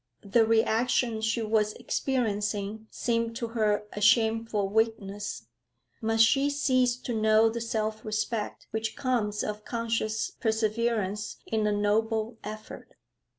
The 0.23 0.47
reaction 0.47 1.21
she 1.21 1.43
was 1.43 1.73
experiencing 1.73 2.87
seemed 2.89 3.35
to 3.35 3.49
her 3.49 3.83
a 3.93 4.01
shameful 4.01 4.67
weakness. 4.67 5.45
Must 6.01 6.23
she 6.25 6.49
cease 6.49 6.95
to 6.97 7.13
know 7.13 7.51
the 7.51 7.61
self 7.61 8.03
respect 8.03 8.65
which 8.71 8.95
comes 8.95 9.43
of 9.43 9.63
conscious 9.63 10.31
perseverance 10.31 11.37
in 11.45 11.67
a 11.67 11.71
noble 11.71 12.39
effort? 12.43 12.95